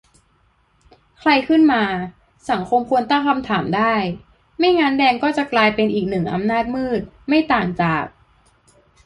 [1.19, 1.83] ใครขึ้นมา
[2.49, 3.93] สังคมควรตั้งคำถามได้
[4.57, 8.05] ไม่งั้นแดงก็กลายเป็นอีกหนึ่งอำนาจมืด ไม่ต่างจาก